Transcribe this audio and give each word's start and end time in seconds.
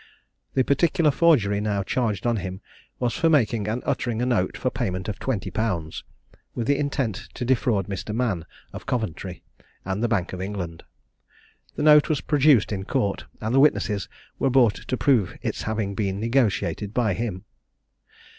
The 0.55 0.63
particular 0.63 1.11
forgery 1.11 1.61
now 1.61 1.83
charged 1.83 2.25
on 2.25 2.37
him 2.37 2.59
was 2.97 3.13
for 3.13 3.29
making 3.29 3.67
and 3.67 3.83
uttering 3.85 4.19
a 4.19 4.25
note 4.25 4.57
for 4.57 4.71
payment 4.71 5.07
of 5.07 5.19
twenty 5.19 5.51
pounds, 5.51 6.03
with 6.55 6.71
intent 6.71 7.29
to 7.35 7.45
defraud 7.45 7.85
Mr. 7.87 8.11
Mann, 8.15 8.47
of 8.73 8.87
Coventry, 8.87 9.43
and 9.85 10.01
the 10.03 10.07
Bank 10.07 10.33
of 10.33 10.41
England. 10.41 10.81
The 11.75 11.83
note 11.83 12.09
was 12.09 12.19
produced 12.21 12.71
in 12.71 12.83
court, 12.83 13.25
and 13.41 13.53
the 13.53 13.59
witnesses 13.59 14.09
were 14.39 14.49
brought 14.49 14.73
to 14.87 14.97
prove 14.97 15.37
its 15.43 15.61
having 15.61 15.93
been 15.93 16.19
negotiated 16.19 16.95
by 16.95 17.13
him. 17.13 17.45